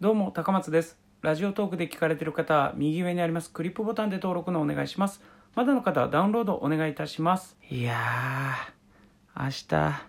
[0.00, 0.96] どうも高松です。
[1.20, 5.20] ラジオトークで聞かれている方は右上にありますクリップボタンで登録のお願いします。
[5.54, 7.58] まだの方はダウンロードお願いいたします。
[7.68, 10.00] いやー明日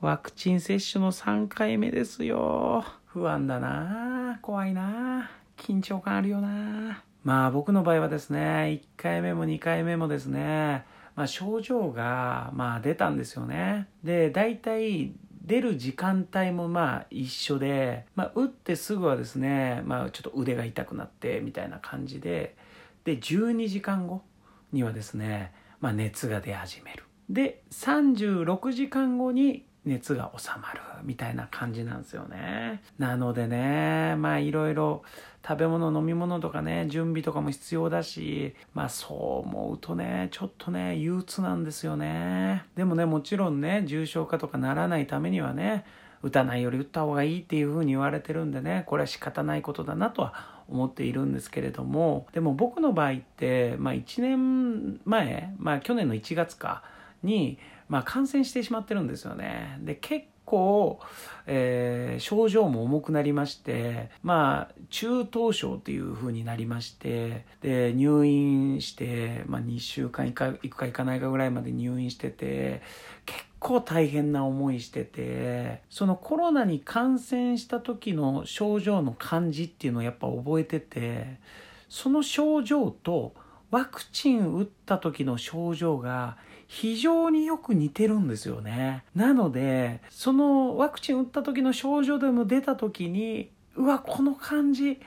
[0.00, 2.84] ワクチン接種の3回目ですよ。
[3.06, 10.84] 不安だな怖いな緊張感あるよなまあ僕の場合はですね1回目も2回目もですね
[11.14, 13.86] まあ、症状がまあ出たんですよね。
[14.02, 15.12] で大体
[15.42, 22.56] 出る時間帯もまあ一緒で、まあ、打ってすぐはですね、まあ、ちょっと腕が痛くなってみたいな感じで
[23.04, 24.22] で12時間後
[24.72, 27.04] にはですね、まあ、熱が出始める。
[27.28, 32.82] で36時間後に熱が収まるみたいな感じなんですよね。
[32.98, 35.02] なのでねまあいろいろ
[35.46, 42.64] 食べ物飲み物とかね準備とかも必要だしまあそう思うとねちょっとね憂鬱なんですよね。
[42.76, 45.86] でもねもちろんね重症化とかならないためにはね
[46.22, 56.82] 打たないより打った方がいいっていうふうに言われてるんでねこれは仕方ないことだなとは思っているんですけれどもでも僕の場合って、まあ、1年前、まあ、去年の1月か
[57.22, 57.58] に、
[57.90, 59.76] まあ、感染してしまってるんですよね。
[59.80, 61.00] で結構、
[61.46, 72.80] えー、症状も重くなりまして、まあ、中等症っていう風になりまして、で、入院して、まあ、2週間行か行くか行かないかぐらいまで入院してて、
[73.26, 81.40] 結構大変な思いしてて、そのコロナに感染した時の症状の感じっていうのをやっぱ覚えてて、
[81.88, 83.34] その症状と
[83.72, 86.36] ワクチン打った時の症状が
[86.70, 89.02] 非常によく似てるんですよね。
[89.12, 95.00] なので、そのワクチン打った時の症状でも出た時に、うわ、この感じ、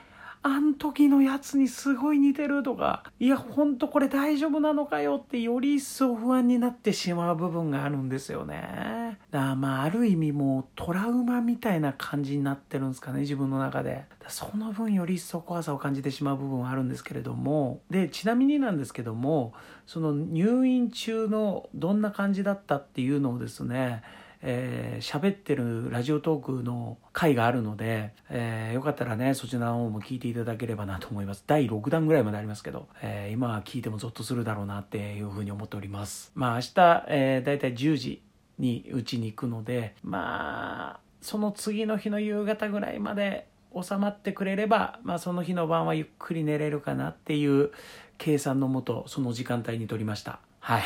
[0.46, 9.18] あん時のやつにすごい似てるとか、いや、ほんとこれ大丈夫なのかよってより一層不安になってしまう部分があるんですよね。
[9.30, 14.04] だからまあ、ある意味もうトラウマみたいな感じになってるんですかね、自分の中で。
[14.28, 19.54] その分より一層怖さを感じてしまう部分はあるんですけれども、で、ちなみになんですけども、
[19.86, 24.02] その入院中のどんな感じだったっていうのをですね、
[24.46, 31.42] えー、喋ってるラジオトークの回があるので、えー、よかったらね、そちらの方も聞いていただければなと思います。
[31.46, 36.30] 第6弾ぐらいまでありますけど、えー、今は聞いてもゾッとするだろうなっていうふうに思っております。
[36.34, 38.22] まあ明日、えー、だいたい10時
[38.58, 47.70] にうちに行くので、まあ、その次の日の夕方ぐらいまで収まってくれれば、まあその日の晩はゆっくり寝れるかなっていう
[48.18, 50.38] 計算のもと、その時間帯に取りました。
[50.60, 50.82] はい。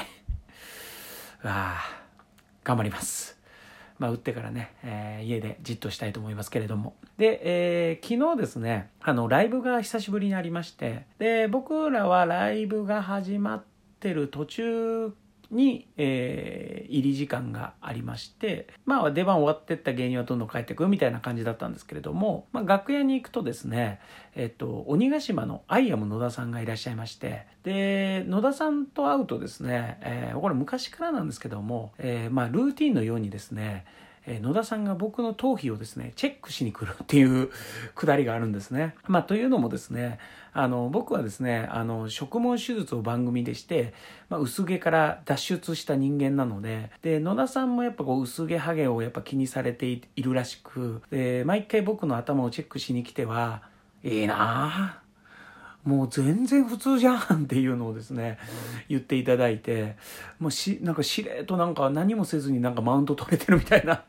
[1.43, 2.03] ああ、
[2.63, 3.38] 頑張ります。
[3.99, 6.95] まあ、打ってからね、えー、家でじっとしたいと思いますけれども。
[7.17, 13.65] で、えー、昨日ですね、あの、ライブが久しぶりにありまして、で、僕らはライブが始まっ
[14.01, 15.13] てる途中
[15.51, 24.01] に、えー、入り時間がありまして、まあ出番終わってった芸人はどんどん帰ってくみたいな感じだったんですけれども、まあ楽屋に行くとですね、
[24.35, 33.87] えっと、鬼ヶ島のアイアム野田さんがいらっしゃいまして、で、野田さんと会うとですね、えー、これ昔からなんですけども、えー、まあルーティンのようにですね、
[34.29, 37.51] え野田さんが僕の頭皮をですね、チェックしに来るっていう
[37.95, 38.95] くだりがあるんですね。
[39.07, 40.19] まあ、というのもですね、
[40.53, 43.95] あの、僕はですね、あの、植毛手術を番組でして、
[44.29, 53.63] まあ、薄毛から脱出した人間なので、で、野田さんもやっぱこう、薄毛ハゲをやっぱ気にされているらしく、で、毎回僕の頭をチェックしに来ては、
[54.05, 55.08] いいなぁ。
[55.85, 58.39] もう全然普通じゃんっていうのをですね、
[58.89, 59.97] 言っていただいて、
[60.39, 64.03] もうし、なんかしれっとなんか何もせずになんかマウント取れてるみたいな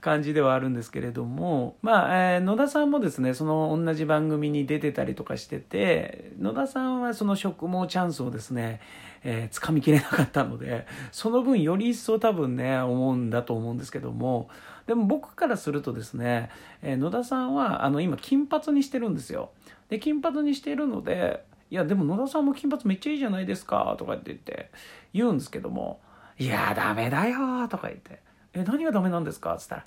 [0.00, 8.80] 感じではあるんですけれども、まあ、えー、野田さんもですね、その同じ番組に出てたりとかしてて、野田さんはその植毛チャンスをですね、
[9.24, 14.48] えー、掴みきれなかったので、その分より一層多分ね、思うんだと思うんですけども、
[14.86, 19.50] でも僕からするとですね、えー、野田さんは、あの、今、金髪にしてるんですよ。
[19.88, 24.70] で、金髪にしているので、いや、でも野田さんも金髪めっちゃいいじゃないですか、とかって言って、
[25.12, 26.00] 言うんですけども、
[26.38, 28.20] いや、ダメだよ、とか言って、
[28.52, 29.54] え、何がダメなんですか？
[29.54, 29.84] っつったら、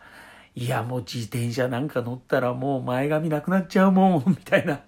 [0.55, 4.81] いや、もう自転車なんか乗ったらもう前髪なくなっちゃうもん、 みたいな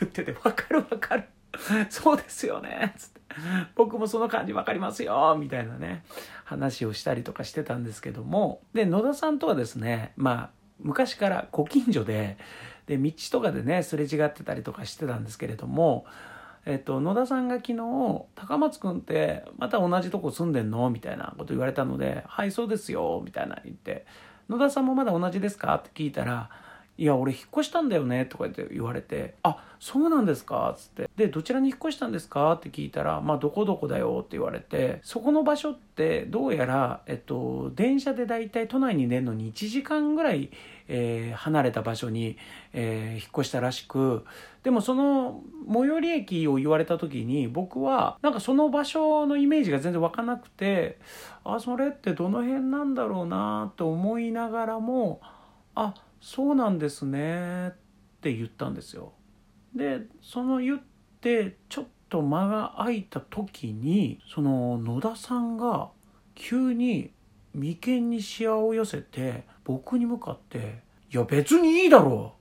[0.00, 1.24] 言ってて、わかるわかる。
[1.90, 3.20] そうですよね、つって。
[3.76, 6.04] 僕もその感じわかりますよ、みたいなね、
[6.44, 10.50] 話をしたりとかしてたんですけども、で、野田さんとはですね、まあ、
[10.80, 12.38] 昔からご近所で、
[12.88, 16.06] で道とかでねすれ違ってたりとかしてたんですけれども、
[16.66, 17.74] えっと、野田さんが昨日
[18.34, 24.06] 「高松君ってまた同じとこ住んでんの?」みたいなこと言われたので「はいそうですよ」みたいな言って
[24.48, 26.50] 「野田さんもまだ同じですか?」って聞いたら
[27.00, 30.74] 「いや、俺引っ越したんだよね、とかって言われて、あ、そうなんですか？
[30.76, 31.08] っつって。
[31.14, 32.54] で、どちらに引っ越したんですか？
[32.54, 40.50] って聞いたら、まあ、どこどこだよって言われて、そこの場所って、どうやら、えっと、電車でだいたい都内に出るのに1時間ぐらい、
[40.88, 42.36] えー、離れた場所に、
[42.72, 44.24] えー、引っ越したらしく
[44.62, 50.98] でもその最寄り駅を言われた時に僕はなんかその場所のイメージが全然湧かなくて
[51.44, 55.20] あそれってどの辺なんだろうなと思いながらも
[55.74, 57.72] あそうなんですねっ
[58.20, 59.12] て言ったんですよ。
[59.74, 60.80] でその言っ
[61.20, 65.90] てちょっと間が空いた時にその野田さんが
[66.34, 67.12] 急に
[67.54, 70.80] 眉間にしわを寄せて僕に向かって
[71.12, 72.34] 「いや別にいいだろ。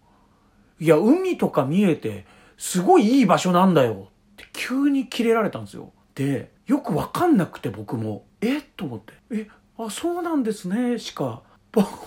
[0.80, 2.26] ういや海とか見えて
[2.58, 5.92] すごいいい場所なんだよ」って急にキレられたんですよ。
[6.16, 8.60] でよくわかんなくて僕も「え？
[8.60, 9.48] っ?」と思って「え？
[9.78, 11.44] あそうなんですね」しか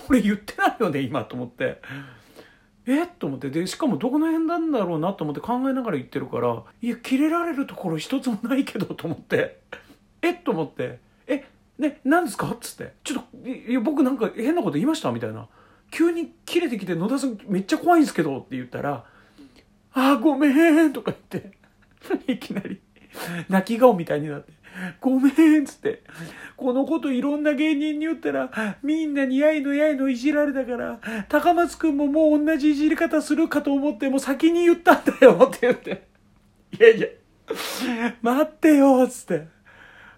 [0.09, 1.81] 俺言ってないよね今と思って。
[2.87, 3.03] え？
[3.03, 3.51] っと思って。
[3.51, 9.61] でしかもどこの辺なんだろうなと思って考えながら言ってるからいや切れられるところ一つもないけどと思って。
[10.23, 10.31] え？
[10.31, 10.99] っと思って。
[11.27, 11.45] え？
[11.77, 12.01] ね？
[12.03, 12.47] 何ですか？
[12.47, 12.93] っつって。
[13.03, 15.47] ちょっといや僕なんか変なこと言いましたみたいな
[15.89, 19.05] 急に切れてきて野田さんめっちゃ怖いんですけどって言ったら
[19.93, 20.49] あごめ
[20.87, 21.51] んとか言って
[22.31, 22.81] いきなり
[23.49, 24.53] 泣き顔みたいになって
[24.99, 26.03] ごめんっつって。
[26.55, 36.07] このこといろんな芸人に言ったら、みんなにやいのやいのいじられたから、高松くんももう同じいじり方するかと思って、もう先に言ったんだよって言って。
[36.79, 37.07] いやいや、
[38.21, 39.47] 待ってよっつって。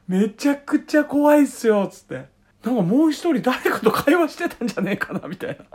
[0.07, 2.25] めちゃくちゃ怖いっすよっつって。
[2.63, 5.65] なんかもう一人誰かと会話してたんじゃねえかなみたいな。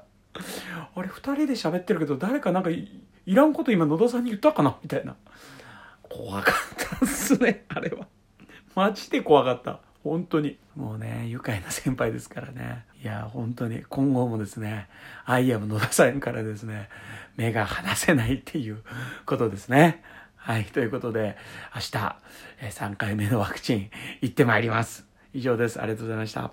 [0.94, 2.88] あれ二人で喋ってるけど誰かなんかい
[3.26, 5.16] らんこと今野田さんに言ったかなみたいな。
[6.08, 6.54] 怖かっ
[6.98, 8.06] たっすね、あれは。
[8.74, 9.80] マジで怖かった。
[10.02, 10.58] 本当に。
[10.74, 12.84] もうね、愉快な先輩ですからね。
[13.02, 14.88] いや、本当に今後もですね、
[15.26, 16.88] アイアム野田さんからですね、
[17.36, 18.82] 目が離せないっていう
[19.26, 20.02] ことですね。
[20.36, 20.64] はい。
[20.64, 21.36] ということで、
[21.74, 22.16] 明日、
[22.70, 23.90] 3回目のワクチン
[24.22, 25.06] 行ってまいります。
[25.34, 25.80] 以上です。
[25.80, 26.52] ありがとうございました。